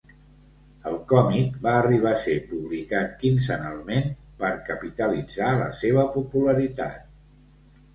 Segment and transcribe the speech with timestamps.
[0.91, 4.11] El còmic va arribar a ser publicat quinzenalment
[4.43, 7.11] per capitalitzar la seva popularitat.